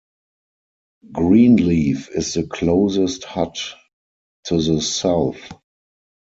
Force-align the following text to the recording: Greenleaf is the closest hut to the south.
Greenleaf 1.11 2.09
is 2.09 2.33
the 2.33 2.47
closest 2.47 3.23
hut 3.23 3.59
to 4.45 4.59
the 4.59 4.81
south. 4.81 5.37